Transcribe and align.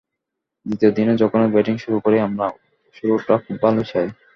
দ্বিতীয় 0.65 0.91
দিনে 0.91 1.13
যখনই 1.17 1.51
ব্যাটিং 1.51 1.75
শুরু 1.77 1.97
করি 1.99 2.17
আমরা, 2.19 2.47
শুরুটা 2.95 3.33
খুব 3.37 3.57
ভালো 3.61 3.81
চাই। 3.83 4.07